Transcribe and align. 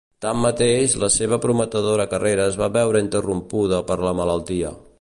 Tanmateix, 0.25 0.93
la 1.03 1.09
seva 1.15 1.37
prometedora 1.43 2.07
carrera 2.13 2.47
es 2.53 2.57
va 2.63 2.71
veure 2.79 3.03
interrompuda 3.07 3.83
per 3.91 3.99
la 4.07 4.15
malaltia. 4.23 4.73